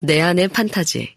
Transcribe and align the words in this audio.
내 0.00 0.20
안의 0.20 0.46
판타지. 0.48 1.16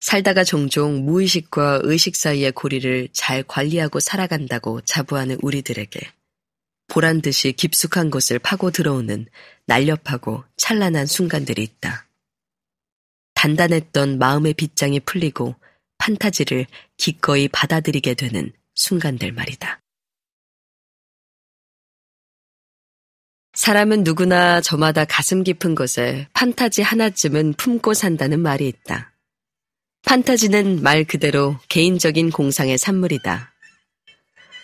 살다가 0.00 0.44
종종 0.44 1.06
무의식과 1.06 1.80
의식 1.84 2.14
사이의 2.14 2.52
고리를 2.52 3.08
잘 3.14 3.42
관리하고 3.42 4.00
살아간다고 4.00 4.82
자부하는 4.82 5.38
우리들에게 5.40 5.98
보란 6.88 7.22
듯이 7.22 7.52
깊숙한 7.52 8.10
곳을 8.10 8.38
파고 8.38 8.70
들어오는 8.70 9.26
날렵하고 9.64 10.44
찬란한 10.58 11.06
순간들이 11.06 11.62
있다. 11.62 12.06
단단했던 13.32 14.18
마음의 14.18 14.52
빗장이 14.52 15.00
풀리고 15.00 15.54
판타지를 15.96 16.66
기꺼이 16.98 17.48
받아들이게 17.48 18.12
되는 18.12 18.52
순간들 18.74 19.32
말이다. 19.32 19.83
사람은 23.54 24.02
누구나 24.02 24.60
저마다 24.60 25.04
가슴 25.04 25.44
깊은 25.44 25.76
곳에 25.76 26.26
판타지 26.32 26.82
하나쯤은 26.82 27.54
품고 27.54 27.94
산다는 27.94 28.40
말이 28.40 28.66
있다. 28.66 29.12
판타지는 30.04 30.82
말 30.82 31.04
그대로 31.04 31.56
개인적인 31.68 32.30
공상의 32.30 32.76
산물이다. 32.76 33.52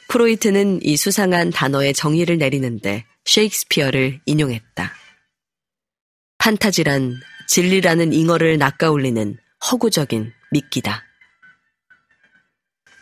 프로이트는 0.09 0.81
이 0.83 0.97
수상한 0.97 1.51
단어의 1.51 1.95
정의를 1.95 2.39
내리는데 2.39 3.07
셰익스피어를 3.25 4.21
인용했다. 4.27 4.93
판타지란 6.39 7.15
진리라는 7.47 8.13
잉어를 8.13 8.59
낚아올리는 8.59 9.39
허구적인 9.71 10.33
미끼다. 10.51 11.05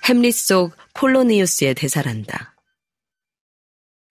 햄릿 0.04 0.34
속 0.34 0.76
폴로니우스의 0.94 1.74
대사란다. 1.74 2.57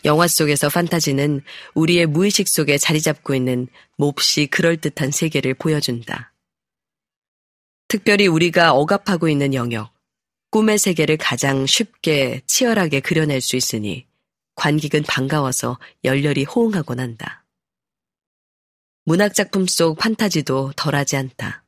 영화 0.07 0.25
속에서 0.25 0.69
판타지는 0.69 1.41
우리의 1.75 2.05
무의식 2.05 2.47
속에 2.47 2.77
자리 2.77 3.01
잡고 3.01 3.35
있는 3.35 3.67
몹시 3.97 4.47
그럴듯한 4.47 5.11
세계를 5.11 5.53
보여준다. 5.53 6.33
특별히 7.89 8.25
우리가 8.27 8.73
억압하고 8.73 9.27
있는 9.27 9.53
영역, 9.53 9.93
꿈의 10.49 10.77
세계를 10.77 11.17
가장 11.17 11.65
쉽게 11.65 12.41
치열하게 12.47 13.01
그려낼 13.01 13.41
수 13.41 13.57
있으니 13.57 14.07
관객은 14.55 15.03
반가워서 15.03 15.77
열렬히 16.05 16.45
호응하곤 16.45 17.01
한다. 17.01 17.45
문학작품 19.03 19.67
속 19.67 19.97
판타지도 19.97 20.71
덜하지 20.77 21.17
않다. 21.17 21.65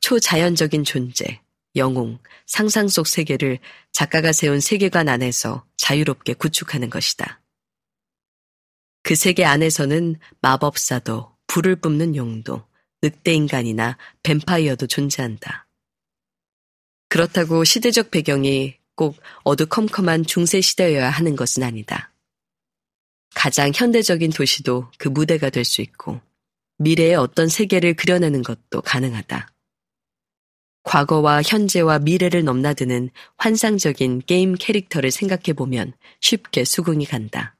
초자연적인 0.00 0.84
존재, 0.84 1.40
영웅, 1.76 2.18
상상 2.46 2.88
속 2.88 3.06
세계를 3.06 3.58
작가가 3.92 4.32
세운 4.32 4.60
세계관 4.60 5.08
안에서 5.08 5.66
자유롭게 5.76 6.34
구축하는 6.34 6.90
것이다. 6.90 7.40
그 9.02 9.14
세계 9.14 9.44
안에서는 9.44 10.16
마법사도, 10.40 11.36
불을 11.46 11.76
뿜는 11.76 12.16
용도, 12.16 12.66
늑대인간이나 13.02 13.96
뱀파이어도 14.22 14.86
존재한다. 14.86 15.68
그렇다고 17.08 17.62
시대적 17.64 18.10
배경이 18.10 18.76
꼭 18.96 19.16
어두컴컴한 19.44 20.24
중세 20.24 20.60
시대여야 20.60 21.10
하는 21.10 21.36
것은 21.36 21.62
아니다. 21.62 22.12
가장 23.34 23.70
현대적인 23.74 24.30
도시도 24.30 24.90
그 24.98 25.08
무대가 25.08 25.50
될 25.50 25.64
수 25.64 25.82
있고, 25.82 26.20
미래의 26.78 27.14
어떤 27.14 27.48
세계를 27.48 27.94
그려내는 27.94 28.42
것도 28.42 28.82
가능하다. 28.82 29.52
과거와 30.86 31.42
현재와 31.42 31.98
미래를 31.98 32.44
넘나드는 32.44 33.10
환상적인 33.38 34.22
게임 34.24 34.54
캐릭터를 34.54 35.10
생각해 35.10 35.52
보면 35.56 35.92
쉽게 36.20 36.64
수긍이 36.64 37.04
간다. 37.06 37.56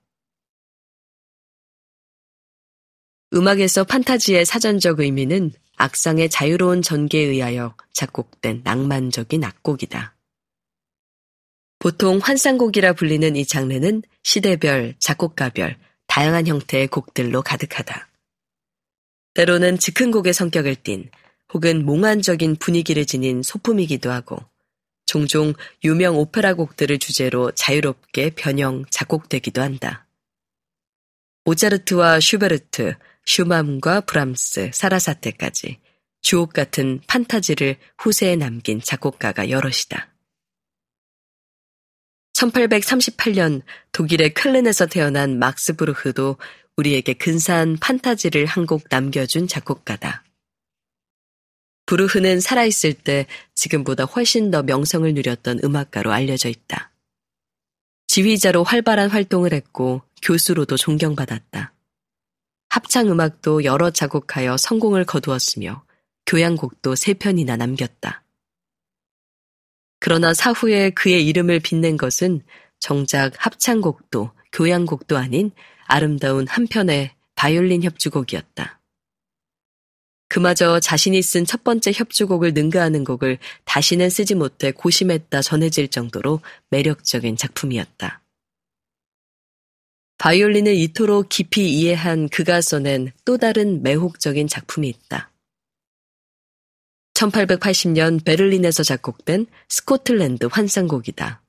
음악에서 3.34 3.82
판타지의 3.82 4.46
사전적 4.46 5.00
의미는 5.00 5.50
악상의 5.76 6.30
자유로운 6.30 6.82
전개에 6.82 7.24
의하여 7.24 7.76
작곡된 7.92 8.60
낭만적인 8.62 9.42
악곡이다. 9.42 10.14
보통 11.80 12.20
환상곡이라 12.22 12.92
불리는 12.92 13.34
이 13.34 13.44
장르는 13.44 14.02
시대별, 14.22 14.94
작곡가별, 15.00 15.76
다양한 16.06 16.46
형태의 16.46 16.86
곡들로 16.86 17.42
가득하다. 17.42 18.08
때로는 19.34 19.78
즉흥 19.78 20.12
곡의 20.12 20.32
성격을 20.32 20.76
띤 20.76 21.10
혹은 21.52 21.84
몽환적인 21.84 22.56
분위기를 22.56 23.06
지닌 23.06 23.42
소품이기도 23.42 24.10
하고 24.10 24.38
종종 25.06 25.54
유명 25.84 26.16
오페라 26.18 26.54
곡들을 26.54 26.98
주제로 26.98 27.52
자유롭게 27.52 28.30
변형, 28.30 28.84
작곡되기도 28.90 29.62
한다. 29.62 30.06
모차르트와 31.44 32.18
슈베르트, 32.18 32.94
슈만과 33.24 34.00
브람스, 34.02 34.70
사라사테까지 34.74 35.78
주옥 36.22 36.52
같은 36.52 37.00
판타지를 37.06 37.76
후세에 37.98 38.34
남긴 38.34 38.80
작곡가가 38.80 39.48
여럿이다. 39.48 40.12
1838년 42.34 43.62
독일의 43.92 44.34
쾰른에서 44.34 44.86
태어난 44.86 45.38
막스 45.38 45.76
브루흐도 45.76 46.36
우리에게 46.76 47.14
근사한 47.14 47.78
판타지를 47.78 48.44
한 48.46 48.66
곡 48.66 48.84
남겨준 48.90 49.46
작곡가다. 49.48 50.25
브루흐는 51.86 52.40
살아있을 52.40 52.94
때 52.94 53.26
지금보다 53.54 54.04
훨씬 54.04 54.50
더 54.50 54.62
명성을 54.62 55.12
누렸던 55.14 55.60
음악가로 55.64 56.12
알려져 56.12 56.48
있다. 56.48 56.90
지휘자로 58.08 58.64
활발한 58.64 59.10
활동을 59.10 59.52
했고 59.52 60.02
교수로도 60.22 60.76
존경받았다. 60.76 61.72
합창 62.68 63.08
음악도 63.08 63.64
여러 63.64 63.90
작곡하여 63.90 64.56
성공을 64.56 65.04
거두었으며 65.04 65.84
교향곡도 66.26 66.96
세 66.96 67.14
편이나 67.14 67.56
남겼다. 67.56 68.24
그러나 70.00 70.34
사후에 70.34 70.90
그의 70.90 71.26
이름을 71.26 71.60
빛낸 71.60 71.96
것은 71.96 72.42
정작 72.80 73.32
합창곡도 73.38 74.30
교향곡도 74.52 75.16
아닌 75.16 75.52
아름다운 75.86 76.46
한 76.48 76.66
편의 76.66 77.12
바이올린 77.34 77.82
협주곡이었다. 77.82 78.75
그마저 80.36 80.80
자신이 80.80 81.22
쓴 81.22 81.46
첫 81.46 81.64
번째 81.64 81.92
협주곡을 81.94 82.52
능가하는 82.52 83.04
곡을 83.04 83.38
다시는 83.64 84.10
쓰지 84.10 84.34
못해 84.34 84.70
고심했다 84.70 85.40
전해질 85.40 85.88
정도로 85.88 86.42
매력적인 86.68 87.38
작품이었다. 87.38 88.20
바이올린을 90.18 90.74
이토록 90.74 91.30
깊이 91.30 91.70
이해한 91.72 92.28
그가 92.28 92.60
써낸 92.60 93.12
또 93.24 93.38
다른 93.38 93.82
매혹적인 93.82 94.46
작품이 94.46 94.90
있다. 94.90 95.30
1880년 97.14 98.22
베를린에서 98.22 98.82
작곡된 98.82 99.46
스코틀랜드 99.70 100.48
환상곡이다. 100.52 101.45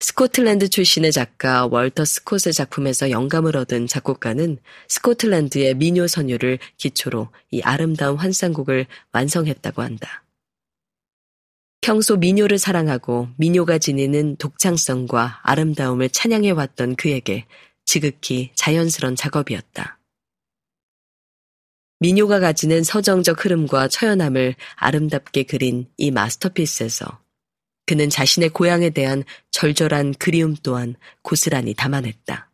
스코틀랜드 0.00 0.68
출신의 0.68 1.10
작가 1.10 1.66
월터 1.66 2.04
스콧의 2.04 2.52
작품에서 2.54 3.10
영감을 3.10 3.56
얻은 3.56 3.88
작곡가는 3.88 4.58
스코틀랜드의 4.86 5.74
미녀 5.74 6.06
선율을 6.06 6.60
기초로 6.76 7.30
이 7.50 7.60
아름다운 7.62 8.16
환상곡을 8.16 8.86
완성했다고 9.12 9.82
한다. 9.82 10.24
평소 11.80 12.16
미녀를 12.16 12.58
사랑하고 12.58 13.28
미녀가 13.38 13.78
지니는 13.78 14.36
독창성과 14.36 15.40
아름다움을 15.42 16.10
찬양해왔던 16.10 16.94
그에게 16.96 17.46
지극히 17.84 18.50
자연스런 18.54 19.16
작업이었다. 19.16 19.98
미녀가 21.98 22.38
가지는 22.38 22.84
서정적 22.84 23.44
흐름과 23.44 23.88
처연함을 23.88 24.54
아름답게 24.76 25.42
그린 25.44 25.90
이 25.96 26.12
마스터피스에서 26.12 27.20
그는 27.88 28.10
자신의 28.10 28.50
고향에 28.50 28.90
대한 28.90 29.24
절절한 29.50 30.16
그리움 30.18 30.54
또한 30.62 30.94
고스란히 31.22 31.72
담아냈다. 31.72 32.50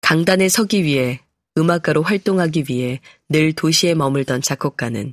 강단에 0.00 0.48
서기 0.48 0.84
위해 0.84 1.20
음악가로 1.58 2.04
활동하기 2.04 2.66
위해 2.68 3.00
늘 3.28 3.52
도시에 3.52 3.94
머물던 3.94 4.42
작곡가는 4.42 5.12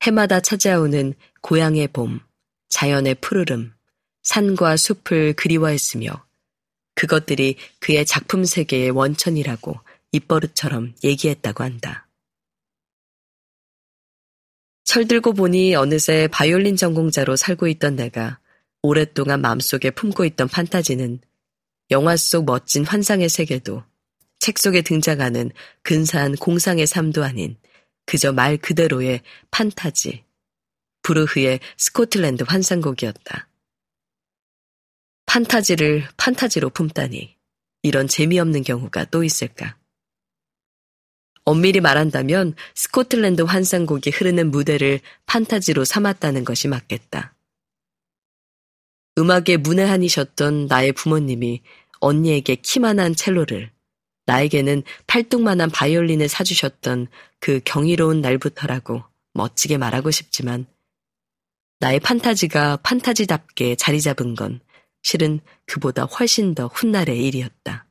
해마다 0.00 0.40
찾아오는 0.40 1.12
고향의 1.42 1.88
봄, 1.88 2.20
자연의 2.70 3.16
푸르름, 3.16 3.74
산과 4.22 4.78
숲을 4.78 5.34
그리워했으며 5.34 6.24
그것들이 6.94 7.56
그의 7.78 8.06
작품 8.06 8.46
세계의 8.46 8.92
원천이라고 8.92 9.78
입버릇처럼 10.12 10.94
얘기했다고 11.04 11.62
한다. 11.62 12.09
철들고 14.90 15.34
보니 15.34 15.76
어느새 15.76 16.26
바이올린 16.26 16.74
전공자로 16.74 17.36
살고 17.36 17.68
있던 17.68 17.94
내가 17.94 18.40
오랫동안 18.82 19.40
마음속에 19.40 19.92
품고 19.92 20.24
있던 20.24 20.48
판타지는 20.48 21.20
영화 21.92 22.16
속 22.16 22.44
멋진 22.44 22.84
환상의 22.84 23.28
세계도 23.28 23.84
책 24.40 24.58
속에 24.58 24.82
등장하는 24.82 25.52
근사한 25.84 26.34
공상의 26.34 26.88
삶도 26.88 27.22
아닌 27.22 27.56
그저 28.04 28.32
말 28.32 28.56
그대로의 28.56 29.20
판타지, 29.52 30.24
브루흐의 31.02 31.60
스코틀랜드 31.76 32.42
환상곡이었다. 32.48 33.46
판타지를 35.26 36.08
판타지로 36.16 36.70
품다니 36.70 37.36
이런 37.84 38.08
재미없는 38.08 38.64
경우가 38.64 39.04
또 39.04 39.22
있을까? 39.22 39.76
엄밀히 41.50 41.80
말한다면 41.80 42.54
스코틀랜드 42.76 43.42
환상곡이 43.42 44.10
흐르는 44.10 44.52
무대를 44.52 45.00
판타지로 45.26 45.84
삼았다는 45.84 46.44
것이 46.44 46.68
맞겠다. 46.68 47.34
음악에 49.18 49.56
문외한이셨던 49.56 50.66
나의 50.66 50.92
부모님이 50.92 51.62
언니에게 51.98 52.54
키만한 52.54 53.16
첼로를, 53.16 53.72
나에게는 54.26 54.84
팔뚝만한 55.08 55.70
바이올린을 55.70 56.28
사주셨던 56.28 57.08
그 57.40 57.60
경이로운 57.64 58.20
날부터라고 58.20 59.02
멋지게 59.34 59.76
말하고 59.76 60.12
싶지만 60.12 60.66
나의 61.80 61.98
판타지가 61.98 62.76
판타지답게 62.76 63.74
자리 63.74 64.00
잡은 64.00 64.36
건 64.36 64.60
실은 65.02 65.40
그보다 65.66 66.04
훨씬 66.04 66.54
더 66.54 66.68
훗날의 66.68 67.26
일이었다. 67.26 67.89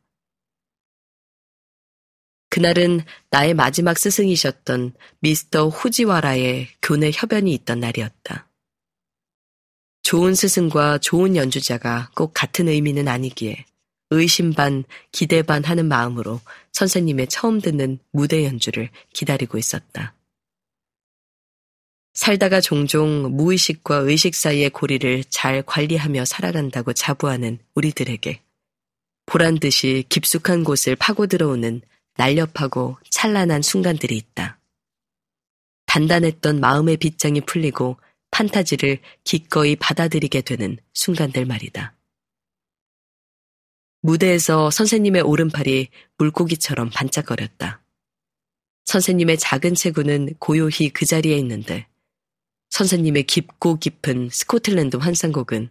그날은 2.59 2.99
나의 3.29 3.53
마지막 3.53 3.97
스승이셨던 3.97 4.91
미스터 5.21 5.69
후지와라의 5.69 6.67
교내 6.81 7.09
협연이 7.13 7.53
있던 7.53 7.79
날이었다. 7.79 8.49
좋은 10.03 10.35
스승과 10.35 10.97
좋은 10.97 11.37
연주자가 11.37 12.11
꼭 12.17 12.33
같은 12.33 12.67
의미는 12.67 13.07
아니기에 13.07 13.63
의심 14.09 14.51
반, 14.51 14.83
기대 15.13 15.41
반 15.41 15.63
하는 15.63 15.85
마음으로 15.85 16.41
선생님의 16.73 17.27
처음 17.27 17.61
듣는 17.61 17.97
무대 18.11 18.43
연주를 18.43 18.89
기다리고 19.13 19.57
있었다. 19.57 20.13
살다가 22.13 22.59
종종 22.59 23.37
무의식과 23.37 23.99
의식 23.99 24.35
사이의 24.35 24.71
고리를 24.71 25.23
잘 25.29 25.61
관리하며 25.61 26.25
살아간다고 26.25 26.91
자부하는 26.91 27.59
우리들에게 27.75 28.41
보란 29.27 29.59
듯이 29.59 30.03
깊숙한 30.09 30.65
곳을 30.65 30.97
파고 30.97 31.27
들어오는 31.27 31.83
날렵하고 32.19 32.97
찬란한 33.09 33.61
순간들이 33.61 34.17
있다. 34.17 34.59
단단했던 35.85 36.59
마음의 36.59 36.97
빗장이 36.97 37.41
풀리고 37.41 37.97
판타지를 38.31 38.99
기꺼이 39.23 39.77
받아들이게 39.77 40.41
되는 40.41 40.77
순간들 40.93 41.45
말이다. 41.45 41.95
무대에서 44.01 44.69
선생님의 44.69 45.21
오른팔이 45.21 45.87
물고기처럼 46.17 46.89
반짝거렸다. 46.89 47.81
선생님의 48.83 49.37
작은 49.37 49.75
체구는 49.75 50.35
고요히 50.39 50.89
그 50.89 51.05
자리에 51.05 51.37
있는데 51.37 51.87
선생님의 52.69 53.23
깊고 53.23 53.77
깊은 53.77 54.29
스코틀랜드 54.29 54.97
환상곡은 54.97 55.69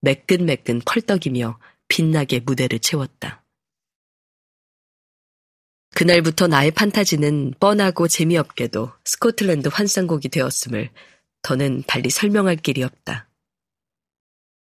매끈매끈 0.00 0.82
펄떡이며 0.84 1.60
빛나게 1.88 2.40
무대를 2.40 2.80
채웠다. 2.80 3.45
그날부터 5.96 6.46
나의 6.46 6.72
판타지는 6.72 7.54
뻔하고 7.58 8.06
재미없게도 8.06 8.92
스코틀랜드 9.06 9.68
환상곡이 9.72 10.28
되었음을 10.28 10.90
더는 11.40 11.84
달리 11.86 12.10
설명할 12.10 12.56
길이 12.56 12.82
없다. 12.82 13.30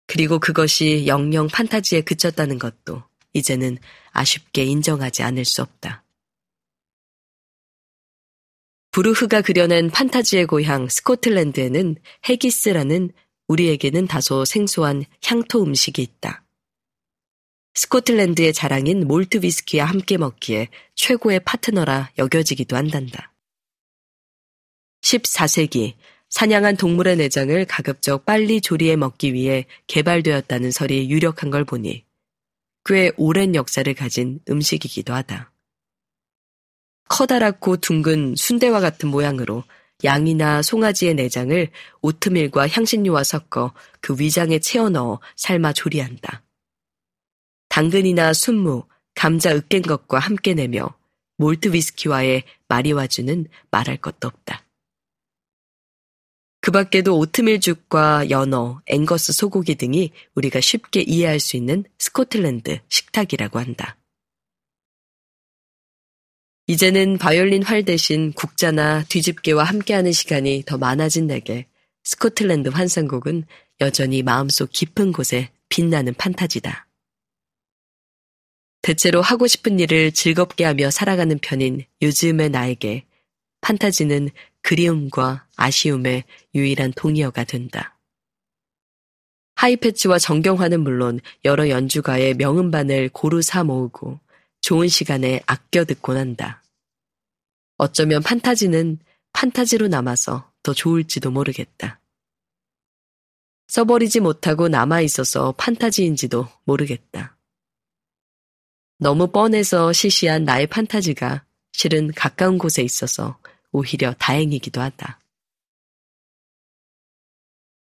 그리고 0.06 0.38
그것이 0.38 1.04
영영 1.06 1.48
판타지에 1.48 2.00
그쳤다는 2.00 2.58
것도 2.58 3.02
이제는 3.34 3.76
아쉽게 4.12 4.64
인정하지 4.64 5.22
않을 5.22 5.44
수 5.44 5.60
없다. 5.60 6.02
브루흐가 8.92 9.42
그려낸 9.42 9.90
판타지의 9.90 10.46
고향 10.46 10.88
스코틀랜드에는 10.88 11.96
헤기스라는 12.26 13.10
우리에게는 13.48 14.06
다소 14.06 14.46
생소한 14.46 15.04
향토 15.22 15.62
음식이 15.62 16.00
있다. 16.00 16.47
스코틀랜드의 17.78 18.52
자랑인 18.52 19.06
몰트 19.06 19.38
위스키와 19.44 19.84
함께 19.84 20.16
먹기에 20.16 20.66
최고의 20.96 21.38
파트너라 21.44 22.10
여겨지기도 22.18 22.74
한단다. 22.74 23.32
14세기 25.02 25.94
사냥한 26.28 26.76
동물의 26.76 27.16
내장을 27.16 27.64
가급적 27.66 28.24
빨리 28.24 28.60
조리해 28.60 28.96
먹기 28.96 29.32
위해 29.32 29.64
개발되었다는 29.86 30.72
설이 30.72 31.08
유력한 31.08 31.50
걸 31.50 31.64
보니 31.64 32.04
꽤 32.84 33.12
오랜 33.16 33.54
역사를 33.54 33.94
가진 33.94 34.40
음식이기도 34.50 35.14
하다. 35.14 35.52
커다랗고 37.08 37.76
둥근 37.76 38.34
순대와 38.34 38.80
같은 38.80 39.08
모양으로 39.08 39.62
양이나 40.02 40.62
송아지의 40.62 41.14
내장을 41.14 41.70
오트밀과 42.00 42.66
향신료와 42.66 43.22
섞어 43.22 43.72
그 44.00 44.16
위장에 44.18 44.58
채워 44.58 44.88
넣어 44.88 45.20
삶아 45.36 45.74
조리한다. 45.74 46.42
당근이나 47.68 48.32
순무, 48.32 48.84
감자 49.14 49.54
으깬 49.54 49.82
것과 49.82 50.18
함께 50.18 50.54
내며 50.54 50.96
몰트 51.36 51.72
위스키와의 51.72 52.44
마리와주는 52.68 53.46
말할 53.70 53.96
것도 53.98 54.28
없다. 54.28 54.64
그 56.60 56.72
밖에도 56.72 57.16
오트밀 57.18 57.60
죽과 57.60 58.30
연어, 58.30 58.82
앵거스 58.86 59.32
소고기 59.32 59.76
등이 59.76 60.12
우리가 60.34 60.60
쉽게 60.60 61.02
이해할 61.02 61.40
수 61.40 61.56
있는 61.56 61.84
스코틀랜드 61.98 62.80
식탁이라고 62.88 63.58
한다. 63.58 63.96
이제는 66.66 67.16
바이올린 67.16 67.62
활 67.62 67.84
대신 67.84 68.32
국자나 68.32 69.02
뒤집개와 69.04 69.64
함께하는 69.64 70.12
시간이 70.12 70.64
더 70.66 70.76
많아진 70.76 71.26
내게 71.26 71.66
스코틀랜드 72.04 72.68
환상곡은 72.68 73.44
여전히 73.80 74.22
마음속 74.22 74.70
깊은 74.70 75.12
곳에 75.12 75.50
빛나는 75.70 76.14
판타지다. 76.14 76.87
대체로 78.88 79.20
하고 79.20 79.46
싶은 79.46 79.78
일을 79.80 80.12
즐겁게 80.12 80.64
하며 80.64 80.90
살아가는 80.90 81.38
편인 81.40 81.84
요즘의 82.00 82.48
나에게 82.48 83.04
판타지는 83.60 84.30
그리움과 84.62 85.46
아쉬움의 85.56 86.24
유일한 86.54 86.94
동의어가 86.96 87.44
된다. 87.44 87.98
하이패치와 89.56 90.18
정경화는 90.18 90.80
물론 90.80 91.20
여러 91.44 91.68
연주가의 91.68 92.32
명음반을 92.36 93.10
고루 93.10 93.42
사 93.42 93.62
모으고 93.62 94.20
좋은 94.62 94.88
시간에 94.88 95.42
아껴 95.44 95.84
듣곤 95.84 96.16
한다. 96.16 96.62
어쩌면 97.76 98.22
판타지는 98.22 99.00
판타지로 99.34 99.88
남아서 99.88 100.50
더 100.62 100.72
좋을지도 100.72 101.30
모르겠다. 101.30 102.00
써버리지 103.66 104.20
못하고 104.20 104.68
남아 104.68 105.02
있어서 105.02 105.52
판타지인지도 105.58 106.48
모르겠다. 106.64 107.37
너무 108.98 109.28
뻔해서 109.28 109.92
시시한 109.92 110.44
나의 110.44 110.66
판타지가 110.66 111.44
실은 111.70 112.12
가까운 112.12 112.58
곳에 112.58 112.82
있어서 112.82 113.38
오히려 113.70 114.12
다행이기도 114.18 114.80
하다. 114.80 115.20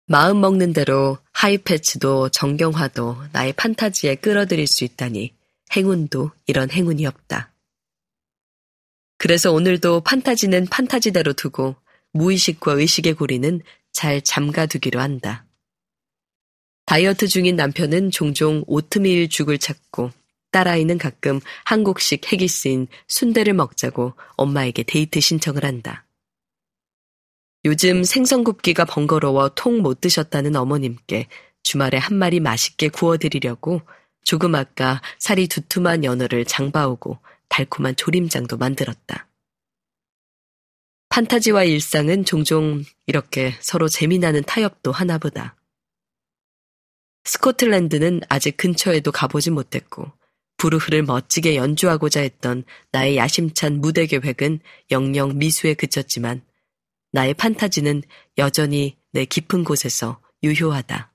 마음 0.05 0.39
먹는 0.39 0.73
대로 0.73 1.17
하이패치도 1.33 2.29
정경화도 2.29 3.17
나의 3.31 3.53
판타지에 3.53 4.15
끌어들일 4.15 4.67
수 4.67 4.83
있다니 4.83 5.33
행운도 5.75 6.31
이런 6.45 6.69
행운이 6.69 7.05
없다. 7.05 7.51
그래서 9.17 9.51
오늘도 9.51 10.01
판타지는 10.01 10.67
판타지대로 10.67 11.33
두고 11.33 11.75
무의식과 12.11 12.73
의식의 12.73 13.15
고리는 13.15 13.61
잘 13.91 14.21
잠가두기로 14.21 14.99
한다. 14.99 15.45
다이어트 16.85 17.27
중인 17.27 17.55
남편은 17.55 18.11
종종 18.11 18.63
오트밀 18.65 19.29
죽을 19.29 19.57
찾고 19.57 20.11
딸아이는 20.51 20.97
가끔 20.97 21.39
한국식 21.65 22.31
핵이 22.31 22.47
쓰인 22.47 22.87
순대를 23.07 23.53
먹자고 23.53 24.13
엄마에게 24.35 24.83
데이트 24.83 25.19
신청을 25.19 25.63
한다. 25.63 26.05
요즘 27.65 28.03
생선 28.03 28.43
굽기가 28.43 28.85
번거로워 28.85 29.49
통 29.49 29.81
못 29.81 30.01
드셨다는 30.01 30.55
어머님께 30.55 31.27
주말에 31.63 31.97
한 31.97 32.17
마리 32.17 32.39
맛있게 32.39 32.89
구워드리려고 32.89 33.81
조금 34.23 34.55
아까 34.55 35.01
살이 35.17 35.47
두툼한 35.47 36.03
연어를 36.03 36.45
장바오고 36.45 37.19
달콤한 37.49 37.95
조림장도 37.95 38.57
만들었다. 38.57 39.27
판타지와 41.09 41.63
일상은 41.63 42.23
종종 42.23 42.83
이렇게 43.07 43.55
서로 43.59 43.87
재미나는 43.87 44.43
타협도 44.43 44.91
하나보다. 44.91 45.55
스코틀랜드는 47.25 48.21
아직 48.29 48.55
근처에도 48.57 49.11
가보지 49.11 49.49
못했고 49.49 50.11
부르흐를 50.59 51.03
멋지게 51.03 51.55
연주하고자 51.55 52.21
했던 52.21 52.63
나의 52.91 53.17
야심찬 53.17 53.81
무대 53.81 54.05
계획은 54.05 54.59
영영 54.91 55.39
미수에 55.39 55.73
그쳤지만 55.73 56.43
나의 57.11 57.33
판타지는 57.33 58.03
여전히 58.37 58.97
내 59.11 59.25
깊은 59.25 59.63
곳에서 59.63 60.21
유효하다. 60.43 61.11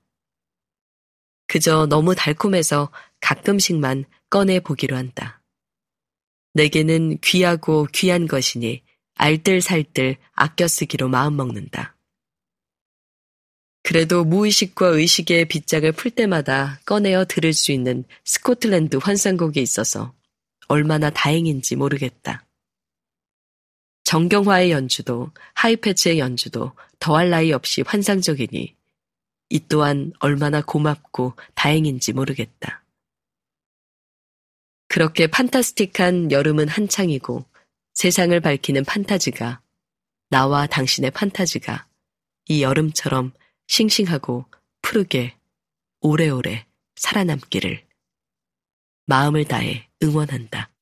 그저 1.47 1.85
너무 1.85 2.15
달콤해서 2.15 2.91
가끔씩만 3.21 4.05
꺼내 4.29 4.59
보기로 4.59 4.97
한다. 4.97 5.41
내게는 6.53 7.19
귀하고 7.19 7.87
귀한 7.93 8.27
것이니 8.27 8.83
알뜰살뜰 9.15 10.17
아껴 10.33 10.67
쓰기로 10.67 11.07
마음먹는다. 11.07 11.94
그래도 13.95 14.25
무의식과 14.25 14.87
의식의 14.87 15.45
빗장을 15.45 15.89
풀 15.93 16.11
때마다 16.11 16.81
꺼내어 16.83 17.23
들을 17.23 17.53
수 17.53 17.71
있는 17.71 18.03
스코틀랜드 18.25 18.97
환상곡이 18.97 19.61
있어서 19.61 20.13
얼마나 20.67 21.09
다행인지 21.09 21.77
모르겠다. 21.77 22.45
정경화의 24.03 24.71
연주도 24.71 25.31
하이패치의 25.53 26.19
연주도 26.19 26.73
더할 26.99 27.29
나위 27.29 27.53
없이 27.53 27.83
환상적이니 27.87 28.75
이 29.47 29.59
또한 29.69 30.11
얼마나 30.19 30.61
고맙고 30.61 31.37
다행인지 31.53 32.11
모르겠다. 32.11 32.83
그렇게 34.89 35.27
판타스틱한 35.27 36.33
여름은 36.33 36.67
한창이고 36.67 37.45
세상을 37.93 38.37
밝히는 38.41 38.83
판타지가 38.83 39.61
나와 40.31 40.67
당신의 40.67 41.11
판타지가 41.11 41.87
이 42.49 42.61
여름처럼 42.61 43.31
싱싱하고 43.67 44.45
푸르게 44.81 45.35
오래오래 46.01 46.65
살아남기를 46.95 47.85
마음을 49.07 49.45
다해 49.45 49.87
응원한다. 50.01 50.74